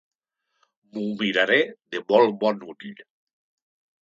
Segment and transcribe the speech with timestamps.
[0.95, 1.59] M'ho miraré
[1.97, 2.99] de molt bon ull.